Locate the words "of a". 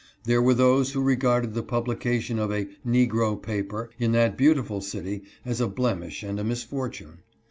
2.39-2.65